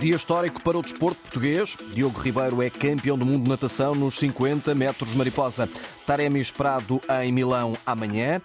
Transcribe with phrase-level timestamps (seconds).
[0.00, 1.76] Dia histórico para o desporto português.
[1.92, 5.68] Diogo Ribeiro é campeão do mundo de natação nos 50 metros mariposa.
[6.06, 8.40] Taremi esperado em Milão amanhã.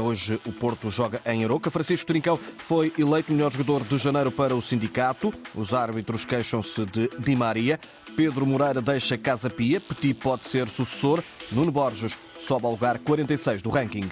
[0.00, 1.72] Hoje o Porto joga em Aroca.
[1.72, 5.34] Francisco Trincão foi eleito melhor jogador de janeiro para o sindicato.
[5.56, 7.80] Os árbitros queixam-se de Di Maria.
[8.16, 9.80] Pedro Moreira deixa Casa Pia.
[9.80, 11.20] Petit pode ser sucessor.
[11.50, 14.08] Nuno Borges sobe ao lugar 46 do ranking.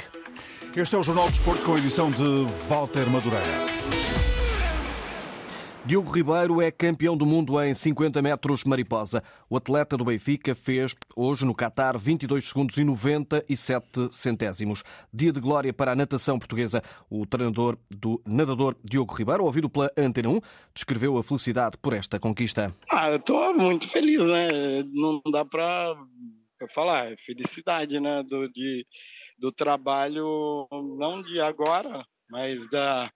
[0.75, 2.25] Este é o Jornal de Desporto com a edição de
[2.69, 3.71] Walter Madureira.
[5.87, 9.25] Diogo Ribeiro é campeão do mundo em 50 metros mariposa.
[9.49, 14.85] O atleta do Benfica fez hoje no Qatar 22 segundos e 97 centésimos.
[15.13, 16.83] Dia de glória para a natação portuguesa.
[17.09, 20.41] O treinador do nadador Diogo Ribeiro, ouvido pela Antena 1,
[20.75, 22.75] descreveu a felicidade por esta conquista.
[22.91, 24.83] Ah, estou muito feliz, né?
[24.93, 25.97] Não dá para
[26.75, 28.23] falar, é felicidade, né?
[28.23, 28.87] Do, de,
[29.39, 30.69] do trabalho,
[30.99, 33.11] não de agora, mas da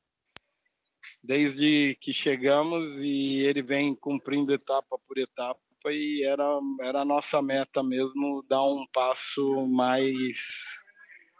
[1.24, 6.44] desde que chegamos e ele vem cumprindo etapa por etapa e era,
[6.82, 10.36] era a nossa meta mesmo dar um passo mais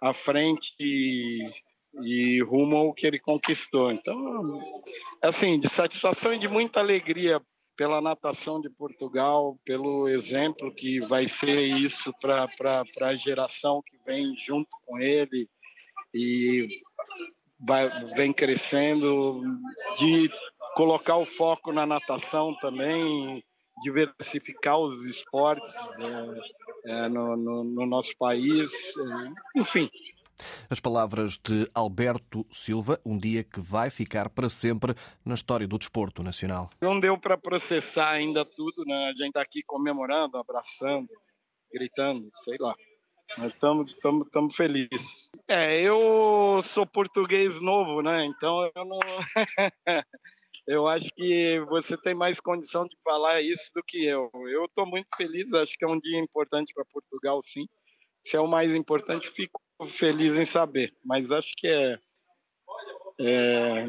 [0.03, 1.51] à frente e,
[2.03, 3.93] e rumo ao que ele conquistou.
[3.93, 4.59] Então,
[5.23, 7.41] assim, de satisfação e de muita alegria
[7.77, 12.49] pela natação de Portugal, pelo exemplo que vai ser isso para
[13.01, 15.49] a geração que vem junto com ele
[16.15, 16.69] e
[17.67, 19.43] vai, vem crescendo,
[19.99, 20.31] de
[20.75, 23.43] colocar o foco na natação também,
[23.83, 25.75] diversificar os esportes
[26.87, 29.91] é, é, no, no, no, nosso país, é, enfim.
[30.69, 35.79] As palavras de Alberto Silva, um dia que vai ficar para sempre na história do
[35.79, 36.71] desporto nacional.
[36.81, 39.11] Não deu para processar ainda tudo, né?
[39.11, 41.09] A gente está aqui comemorando, abraçando,
[41.73, 42.75] gritando, sei lá.
[43.39, 45.29] Mas estamos felizes.
[45.49, 48.25] É, eu sou português novo, né?
[48.25, 48.99] Então eu não.
[50.67, 54.31] eu acho que você tem mais condição de falar isso do que eu.
[54.49, 57.67] Eu estou muito feliz, acho que é um dia importante para Portugal, sim.
[58.23, 60.95] Se é o mais importante, fico feliz em saber.
[61.05, 61.99] Mas acho que é.
[63.21, 63.85] é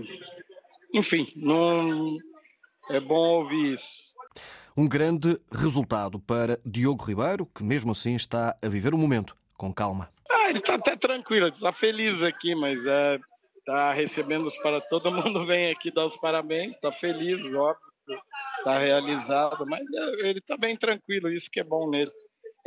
[0.93, 2.17] enfim, não
[2.89, 4.05] é bom ouvir isso.
[4.77, 9.33] Um grande resultado para Diogo Ribeiro, que mesmo assim está a viver o um momento
[9.57, 10.09] com calma.
[10.29, 13.17] Ah, ele está até tranquilo, está feliz aqui, mas é,
[13.65, 17.77] tá recebendo os para todo mundo vem aqui dar os parabéns, está feliz, óbvio,
[18.57, 22.11] está realizado, mas é, ele está bem tranquilo, isso que é bom nele.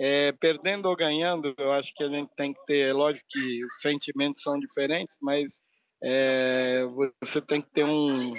[0.01, 3.65] É, perdendo ou ganhando, eu acho que a gente tem que ter, é lógico que
[3.67, 5.63] os sentimentos são diferentes, mas
[6.03, 6.85] é,
[7.21, 8.35] você tem que ter um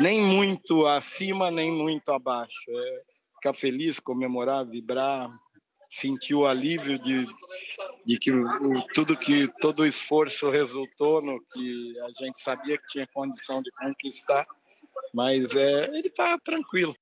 [0.00, 2.70] nem muito acima, nem muito abaixo.
[2.70, 3.02] É,
[3.34, 5.30] ficar feliz, comemorar, vibrar,
[5.90, 7.26] sentir o alívio de,
[8.04, 8.44] de que o,
[8.94, 13.70] tudo que todo o esforço resultou no que a gente sabia que tinha condição de
[13.70, 14.46] conquistar,
[15.14, 16.94] mas é, ele está tranquilo.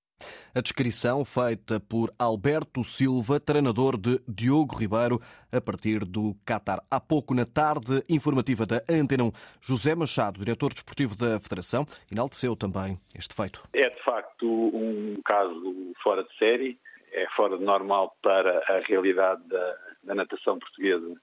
[0.54, 5.20] A descrição feita por Alberto Silva, treinador de Diogo Ribeiro,
[5.52, 6.82] a partir do Qatar.
[6.90, 12.56] Há pouco, na tarde informativa da Antena 1, José Machado, diretor desportivo da Federação, enalteceu
[12.56, 13.62] também este feito.
[13.74, 16.78] É, de facto, um caso fora de série,
[17.12, 21.14] é fora de normal para a realidade da, da natação portuguesa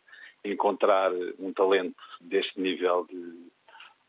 [0.46, 3.50] encontrar um talento deste nível de,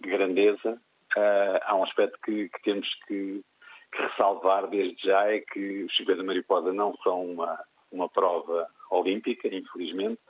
[0.00, 0.78] de grandeza.
[1.16, 3.53] Uh, há um aspecto que, que temos que que
[3.96, 7.58] ressalvar desde já é que os 50 mariposa não são uma,
[7.90, 10.20] uma prova olímpica, infelizmente,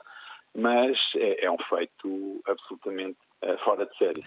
[0.55, 4.23] mas é, é um feito absolutamente uh, fora de série.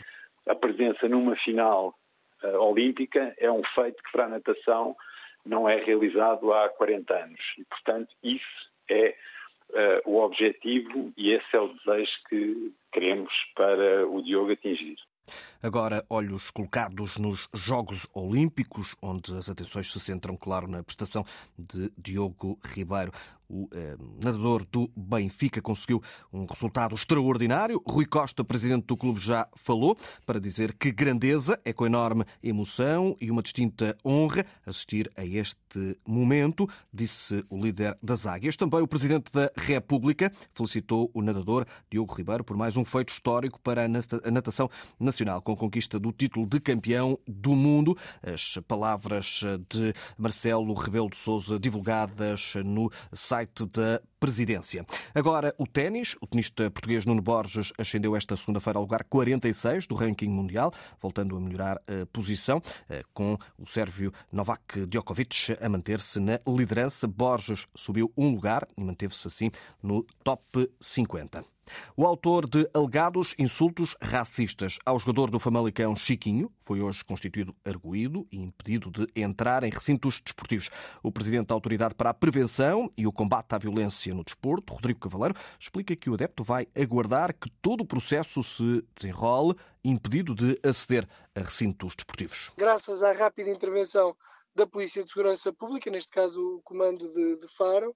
[0.47, 1.95] A presença numa final
[2.43, 4.97] uh, olímpica é um feito que para a natação
[5.45, 9.15] não é realizado há 40 anos e, portanto, isso é
[9.71, 14.97] uh, o objetivo e esse é o desejo que queremos para o Diogo atingir.
[15.61, 21.25] Agora, olhos colocados nos Jogos Olímpicos, onde as atenções se centram, claro, na prestação
[21.59, 23.11] de Diogo Ribeiro.
[23.51, 27.83] O eh, nadador do Benfica conseguiu um resultado extraordinário.
[27.87, 29.97] Rui Costa, presidente do clube, já falou
[30.27, 35.99] para dizer que grandeza é com enorme emoção e uma distinta honra assistir a este
[36.07, 38.55] momento, disse o líder das Águias.
[38.55, 43.59] Também o presidente da República felicitou o nadador Diogo Ribeiro por mais um feito histórico
[43.61, 44.69] para a natação
[45.01, 47.97] nacional, com a conquista do título de campeão do mundo.
[48.23, 49.41] As palavras
[49.71, 54.85] de Marcelo Rebelo de Souza divulgadas no site da presidência.
[55.15, 56.17] Agora, o ténis.
[56.21, 61.37] O tenista português Nuno Borges ascendeu esta segunda-feira ao lugar 46 do ranking mundial, voltando
[61.37, 62.61] a melhorar a posição,
[62.91, 67.07] eh, com o sérvio Novak Djokovic a manter-se na liderança.
[67.07, 69.51] Borges subiu um lugar e manteve-se assim
[69.83, 71.58] no top 50.
[71.97, 78.27] O autor de alegados insultos racistas ao jogador do Famalicão Chiquinho foi hoje constituído arguído
[78.31, 80.71] e impedido de entrar em recintos desportivos.
[81.03, 85.01] O presidente da Autoridade para a Prevenção e o Combate à Violência no Desporto, Rodrigo
[85.01, 89.55] Cavaleiro, explica que o adepto vai aguardar que todo o processo se desenrole,
[89.85, 92.51] impedido de aceder a recintos desportivos.
[92.57, 94.17] Graças à rápida intervenção
[94.55, 97.95] da Polícia de Segurança Pública, neste caso o Comando de, de Faro,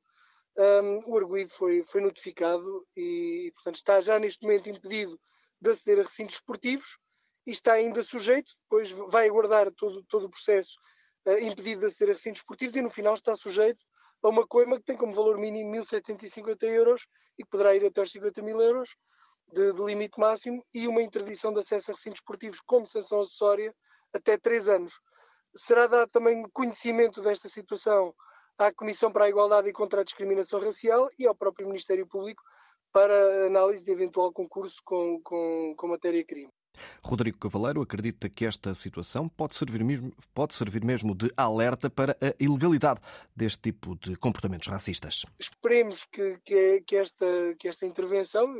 [0.56, 5.18] um, o arguído foi, foi notificado e, portanto, está já neste momento impedido
[5.60, 6.98] de aceder a recintos esportivos
[7.46, 10.78] e está ainda sujeito, depois vai aguardar todo, todo o processo
[11.26, 13.84] uh, impedido de aceder a recintos esportivos e no final está sujeito
[14.22, 17.06] a uma coima que tem como valor mínimo 1.750 euros
[17.38, 18.90] e que poderá ir até aos 50 mil euros
[19.52, 23.74] de, de, limite máximo e uma interdição de acesso a recintos esportivos como sanção acessória
[24.12, 25.00] até 3 anos.
[25.54, 28.14] Será dado também conhecimento desta situação
[28.58, 32.42] à Comissão para a Igualdade e contra a Discriminação Racial e ao próprio Ministério Público
[32.92, 36.50] para análise de eventual concurso com, com, com matéria-crime.
[37.02, 42.16] Rodrigo Cavaleiro acredita que esta situação pode servir, mesmo, pode servir mesmo de alerta para
[42.20, 43.00] a ilegalidade
[43.34, 45.24] deste tipo de comportamentos racistas.
[45.38, 47.26] Esperemos que, que, que esta,
[47.58, 48.54] que esta intervenção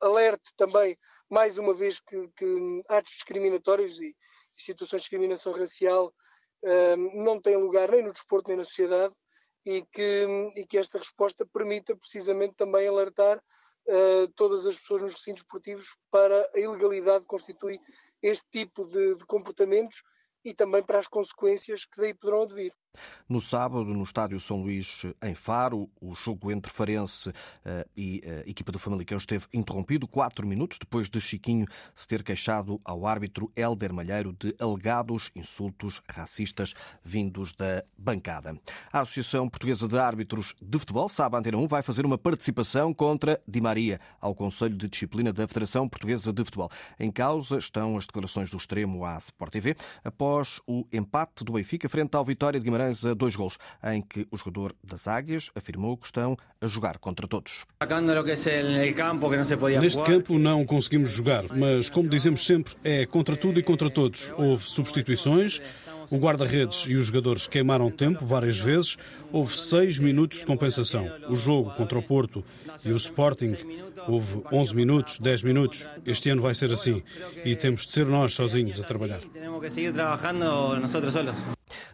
[0.00, 0.96] alerte também,
[1.30, 4.08] mais uma vez, que, que atos discriminatórios e,
[4.56, 6.12] e situações de discriminação racial
[6.64, 9.14] um, não têm lugar nem no desporto nem na sociedade
[9.64, 10.26] e que,
[10.56, 15.96] e que esta resposta permita precisamente também alertar uh, todas as pessoas nos recintos esportivos
[16.10, 17.80] para a ilegalidade que constitui
[18.22, 20.02] este tipo de, de comportamentos
[20.44, 22.74] e também para as consequências que daí poderão advir.
[23.28, 27.32] No sábado, no estádio São Luís, em Faro, o jogo entre Farense uh,
[27.96, 32.22] e a uh, equipa do Famalicão esteve interrompido quatro minutos depois de Chiquinho se ter
[32.22, 38.58] queixado ao árbitro Hélder Malheiro de alegados insultos racistas vindos da bancada.
[38.92, 43.40] A Associação Portuguesa de Árbitros de Futebol, sabe, Antena 1, vai fazer uma participação contra
[43.48, 46.70] Di Maria ao Conselho de Disciplina da Federação Portuguesa de Futebol.
[47.00, 51.88] Em causa estão as declarações do extremo à Sport TV após o empate do Benfica
[51.88, 55.50] frente ao Vitória de Guimarães Guimarães a dois gols, em que o jogador das Águias
[55.54, 57.64] afirmou que estão a jogar contra todos.
[59.80, 64.32] Neste campo não conseguimos jogar, mas como dizemos sempre, é contra tudo e contra todos.
[64.36, 65.60] Houve substituições,
[66.10, 68.96] o guarda-redes e os jogadores queimaram tempo várias vezes.
[69.30, 71.10] Houve seis minutos de compensação.
[71.28, 72.44] O jogo contra o Porto
[72.84, 73.56] e o Sporting
[74.06, 75.86] houve 11 minutos, 10 minutos.
[76.04, 77.02] Este ano vai ser assim
[77.44, 79.20] e temos de ser nós sozinhos a trabalhar.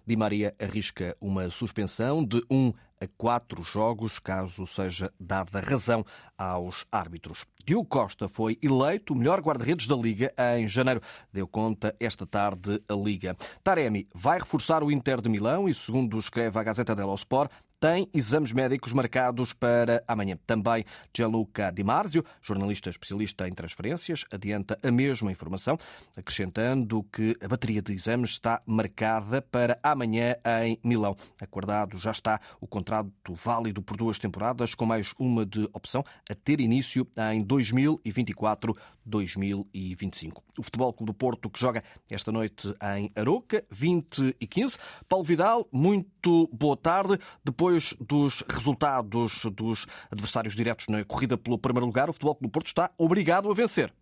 [0.08, 6.02] Di Maria arrisca uma suspensão de um a quatro jogos, caso seja dada razão
[6.38, 7.44] aos árbitros.
[7.62, 11.02] Diogo Costa foi eleito o melhor guarda-redes da Liga em janeiro.
[11.30, 13.36] Deu conta esta tarde a Liga.
[13.62, 18.08] Taremi vai reforçar o Inter de Milão e, segundo escreve a Gazeta dello Sport, tem
[18.12, 20.36] exames médicos marcados para amanhã.
[20.46, 20.84] Também
[21.16, 25.78] Gianluca Di Marzio, jornalista especialista em transferências, adianta a mesma informação,
[26.16, 31.16] acrescentando que a bateria de exames está marcada para amanhã em Milão.
[31.40, 36.34] Acordado já está o contrato válido por duas temporadas, com mais uma de opção a
[36.34, 37.42] ter início em
[39.08, 40.42] 2024-2025.
[40.58, 44.76] O Futebol Clube do Porto, que joga esta noite em Aroca, 20 e 15.
[45.08, 47.18] Paulo Vidal, muito boa tarde.
[47.44, 52.52] Depois dos resultados dos adversários diretos na corrida pelo primeiro lugar, o Futebol Clube do
[52.52, 53.92] Porto está obrigado a vencer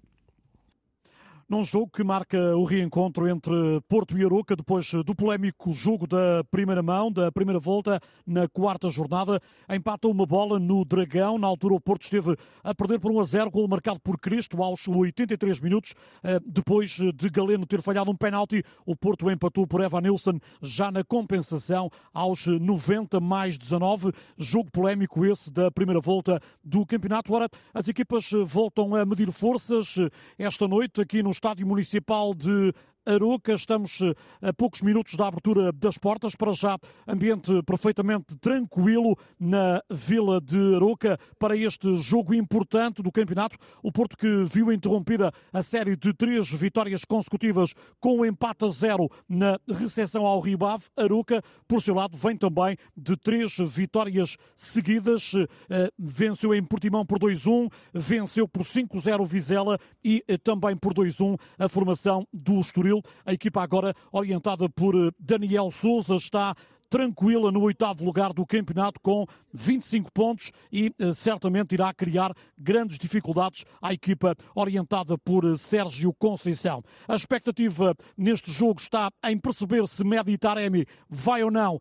[1.49, 3.53] num jogo que marca o reencontro entre
[3.89, 8.91] Porto e Aroca depois do polémico jogo da primeira mão, da primeira volta, na quarta
[8.91, 9.41] jornada.
[9.69, 11.39] Empata uma bola no Dragão.
[11.39, 14.61] Na altura, o Porto esteve a perder por 1 a 0, gol marcado por Cristo
[14.61, 15.95] aos 83 minutos.
[16.25, 20.91] Eh, depois de Galeno ter falhado um penalti, o Porto empatou por Evan Nilsson já
[20.91, 24.13] na compensação aos 90 mais 19.
[24.37, 27.33] Jogo polémico esse da primeira volta do campeonato.
[27.33, 29.95] Ora, as equipas voltam a medir forças
[30.37, 32.73] esta noite aqui no Estádio Municipal de
[33.07, 33.55] Aroca.
[33.55, 36.35] Estamos eh, a poucos minutos da abertura das portas.
[36.35, 43.57] Para já, ambiente perfeitamente tranquilo na Vila de Aroca para este jogo importante do campeonato.
[43.83, 48.69] O Porto que viu interrompida a série de três vitórias consecutivas com um empate a
[48.69, 50.85] zero na recepção ao Ribave.
[50.97, 55.33] Aroca, por seu lado, vem também de três vitórias seguidas.
[55.71, 61.39] Eh, venceu em Portimão por 2-1, venceu por 5-0 Vizela e eh, também por 2-1
[61.59, 66.55] a formação do Estoril a equipa agora orientada por eh, Daniel Souza está
[66.89, 72.99] tranquila no oitavo lugar do campeonato com 25 pontos e eh, certamente irá criar grandes
[72.99, 76.83] dificuldades à equipa orientada por eh, Sérgio Conceição.
[77.09, 81.81] A expectativa neste jogo está em perceber se Medi Taremi vai ou não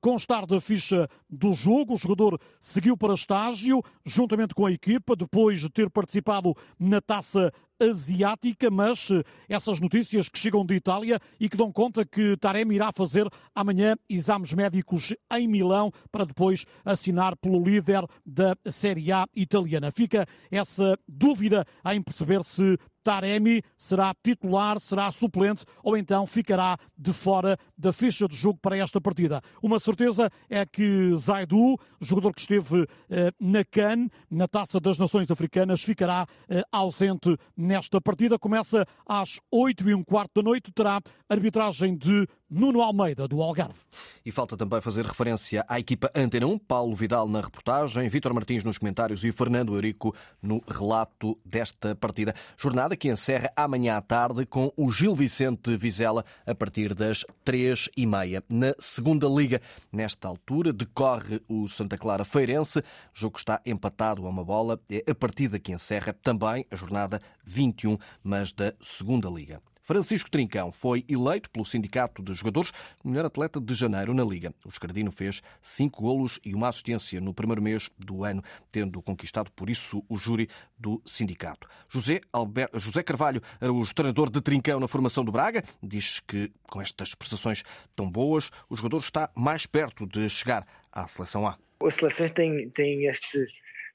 [0.00, 1.94] constar da ficha do jogo.
[1.94, 7.52] O jogador seguiu para estágio juntamente com a equipa depois de ter participado na taça
[7.84, 12.76] asiática, mas eh, essas notícias que chegam de Itália e que dão conta que Taremi
[12.76, 19.26] irá fazer amanhã exames médicos em Milão para depois assinar pelo líder da Série A
[19.34, 19.90] italiana.
[19.90, 27.12] Fica essa dúvida em perceber se Taremi será titular, será suplente ou então ficará de
[27.12, 29.42] fora da ficha de jogo para esta partida.
[29.62, 35.30] Uma certeza é que Zaidu, jogador que esteve eh, na CAN, na Taça das Nações
[35.30, 38.38] Africanas, ficará eh, ausente nesta partida.
[38.38, 43.80] Começa às 8 e um quarto da noite, terá arbitragem de Nuno Almeida, do Algarve.
[44.26, 48.62] E falta também fazer referência à equipa Antena 1, Paulo Vidal na reportagem, Vítor Martins
[48.62, 52.34] nos comentários e Fernando Eurico no relato desta partida.
[52.58, 57.88] Jornada que encerra amanhã à tarde com o Gil Vicente Vizela a partir das três
[57.96, 58.44] e meia.
[58.50, 59.58] Na segunda liga,
[59.90, 62.80] nesta altura, decorre o Santa Clara Feirense.
[62.80, 62.82] O
[63.14, 64.78] jogo está empatado a uma bola.
[64.90, 69.58] É a partida que encerra também a jornada 21, mas da segunda liga.
[69.82, 72.72] Francisco Trincão foi eleito pelo Sindicato de Jogadores
[73.04, 74.54] melhor atleta de janeiro na Liga.
[74.64, 79.50] O Escardino fez cinco golos e uma assistência no primeiro mês do ano, tendo conquistado
[79.50, 80.48] por isso o júri
[80.78, 81.66] do sindicato.
[81.88, 85.64] José, Alberto, José Carvalho era o treinador de Trincão na formação do Braga.
[85.82, 87.64] Diz que com estas prestações
[87.96, 91.58] tão boas, o jogador está mais perto de chegar à seleção A.
[91.84, 93.48] As seleções têm, têm este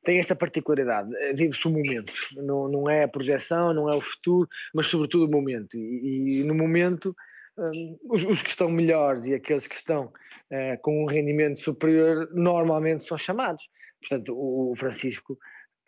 [0.07, 3.99] tem esta particularidade, eh, vive-se o momento, não, não é a projeção, não é o
[3.99, 5.75] futuro, mas sobretudo o momento.
[5.75, 7.13] E, e no momento,
[7.57, 12.29] um, os, os, que estão melhores e aqueles que estão uh, com um rendimento superior
[12.33, 13.67] normalmente são chamados.
[13.99, 15.37] Portanto, o, o Francisco,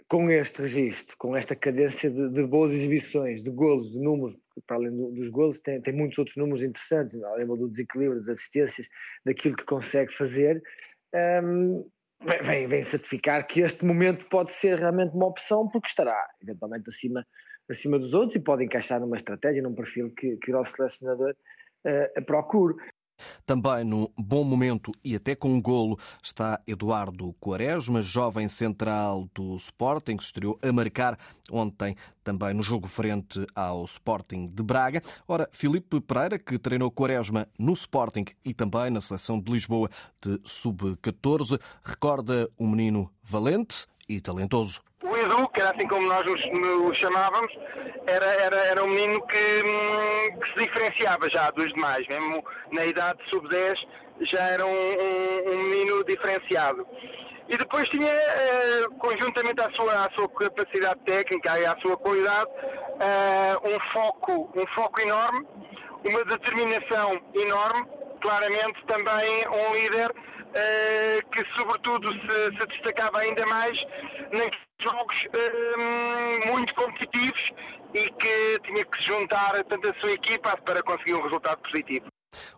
[0.10, 4.76] com este registro, com esta cadência de, de, boas exibições, de golos, de números, para
[4.76, 8.86] além do, dos golos, tem, tem muitos outros números interessantes, além do desequilíbrio, das assistências,
[9.26, 10.62] daquilo que consegue fazer.
[11.42, 11.90] Um,
[12.44, 17.26] vem, vem certificar que este momento pode ser realmente uma opção porque estará eventualmente acima,
[17.70, 21.36] acima dos outros e pode encaixar numa estratégia, num perfil que, que o nosso selecionador
[21.86, 22.76] uh, procure.
[23.46, 29.56] Também no bom momento e até com um golo está Eduardo Quaresma, jovem central do
[29.56, 31.18] Sporting, que se estreou a marcar
[31.52, 35.02] ontem também no jogo frente ao Sporting de Braga.
[35.28, 39.90] Ora, Filipe Pereira, que treinou Quaresma no Sporting e também na seleção de Lisboa
[40.22, 44.82] de sub-14, recorda um menino valente e talentoso.
[45.20, 47.52] Edu, que era assim como nós o chamávamos,
[48.08, 52.86] era, era, era um menino que, hum, que, se diferenciava já dos demais, mesmo na
[52.86, 53.76] idade sub-10
[54.22, 56.86] já era um, um, um, menino diferenciado.
[57.48, 62.50] E depois tinha, eh, conjuntamente à sua, à sua capacidade técnica e à sua qualidade,
[63.00, 65.48] eh, um, foco, um foco enorme,
[66.06, 67.88] uma determinação enorme,
[68.22, 70.14] claramente também um líder
[71.32, 73.78] que sobretudo se, se, destacava ainda mais
[74.32, 74.50] em
[74.82, 77.52] jogos uh, muito competitivos
[77.94, 82.06] e que tinha que se juntar tanto a sua equipa para conseguir um resultado positivo.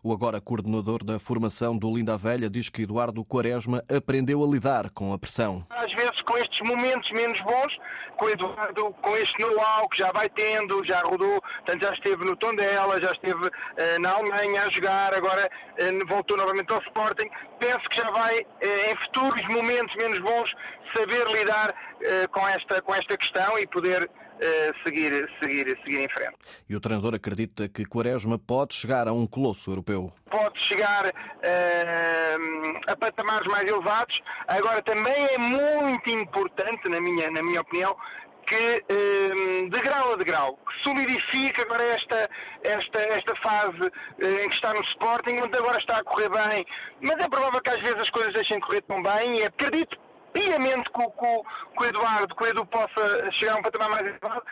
[0.04, 4.90] O agora coordenador da formação do Linda Velha diz que Eduardo Quaresma aprendeu a lidar
[4.90, 5.66] com a pressão.
[5.70, 7.78] Às vezes com estes momentos menos bons,
[8.18, 12.36] com Eduardo, com este know-how que já vai tendo, já rodou, portanto já esteve no
[12.36, 15.50] Tondela, já esteve uh, na Alemanha a jogar, agora
[15.80, 17.30] uh, voltou novamente ao Sporting.
[17.60, 20.54] Penso que já vai, uh, em futuros momentos menos bons,
[20.96, 21.74] saber lidar
[22.32, 24.10] com, esta, com esta questão e poder
[24.86, 26.36] seguir, seguir, seguir em frente.
[26.68, 30.12] E o treinador acredita que Quaresma pode chegar a um colosso europeu?
[30.30, 34.22] Pode chegar uh, a patamares mais elevados.
[34.48, 37.96] Agora, também é muito importante, na minha, na minha opinião,
[38.46, 38.84] que
[39.70, 42.30] de grau a degrau que solidifique agora esta,
[42.64, 46.66] esta, esta fase em que está no Sporting, onde agora está a correr bem,
[47.02, 49.98] mas é provável que às vezes as coisas deixem correr tão bem e acredito
[50.34, 54.08] piamente que, que, que o Eduardo, que o Edu possa chegar a um patamar mais
[54.08, 54.44] elevado,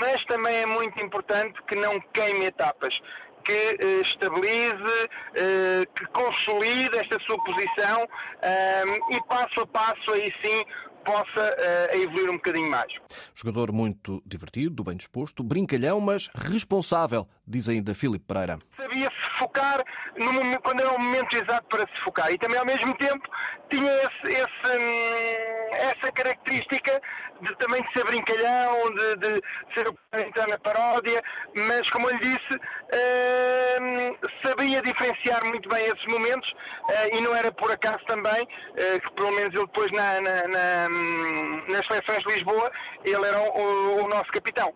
[0.00, 3.00] mas também é muito importante que não queime etapas
[3.44, 10.32] que uh, estabilize, uh, que consolide esta sua posição uh, e passo a passo aí
[10.44, 10.64] sim
[11.06, 12.92] possa uh, evoluir um bocadinho mais.
[13.34, 18.58] Jogador muito divertido, bem disposto, brincalhão, mas responsável, diz ainda Filipe Pereira.
[18.76, 19.82] Sabia se focar
[20.18, 23.28] no, quando era o momento exato para se focar e também ao mesmo tempo
[23.70, 25.35] tinha esse, esse, hum,
[25.76, 27.00] essa característica
[27.40, 29.42] de, também de ser brincalhão, de, de
[29.74, 29.92] ser
[30.26, 31.22] entrar na paródia,
[31.54, 37.34] mas como eu lhe disse, uh, sabia diferenciar muito bem esses momentos uh, e não
[37.34, 40.88] era por acaso também uh, que pelo menos ele depois na, na, na,
[41.68, 42.70] nas seleções de Lisboa,
[43.04, 44.74] ele era o, o nosso capitão.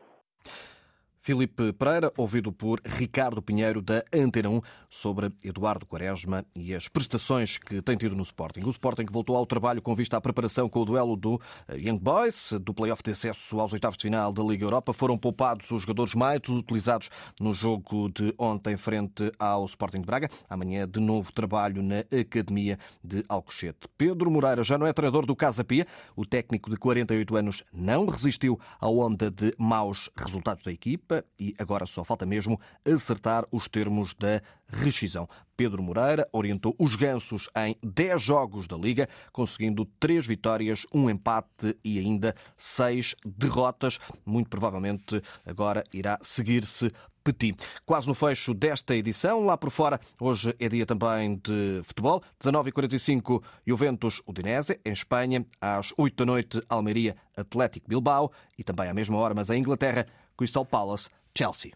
[1.22, 7.58] Filipe Pereira, ouvido por Ricardo Pinheiro, da Antena 1, sobre Eduardo Quaresma e as prestações
[7.58, 8.60] que tem tido no Sporting.
[8.60, 11.98] O Sporting voltou ao trabalho com vista à preparação com o duelo do eh, Young
[11.98, 14.94] Boys, do play-off de acesso aos oitavos de final da Liga Europa.
[14.94, 20.28] Foram poupados os jogadores mais utilizados no jogo de ontem frente ao Sporting de Braga.
[20.48, 23.88] Amanhã, de novo, trabalho na Academia de Alcochete.
[23.98, 25.86] Pedro Moreira já não é treinador do Casa Pia.
[26.16, 31.24] O técnico de 48 anos não resistiu à onda de maus resultados da equipe equipa
[31.38, 35.28] e agora só falta mesmo acertar os termos da rescisão.
[35.56, 41.76] Pedro Moreira orientou os gansos em 10 jogos da Liga, conseguindo 3 vitórias, um empate
[41.84, 43.98] e ainda 6 derrotas.
[44.24, 46.90] Muito provavelmente agora irá seguir-se
[47.22, 47.54] Petit.
[47.84, 52.22] Quase no fecho desta edição, lá por fora, hoje é dia também de futebol.
[52.42, 55.44] 19h45, Juventus Udinese, em Espanha.
[55.60, 58.32] Às 8 da noite, Almeria Atlético Bilbao.
[58.56, 60.06] E também à mesma hora, mas em Inglaterra,
[60.40, 61.72] Crystal Palace Chelsea.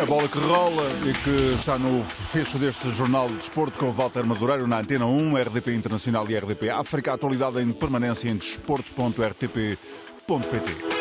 [0.00, 3.92] A bola que rola e que está no fecho deste Jornal de Desporto com o
[3.92, 7.14] Walter Madureiro na Antena 1, RDP Internacional e RDP África.
[7.14, 10.96] Atualidade em permanência em desporto.rtp.pt.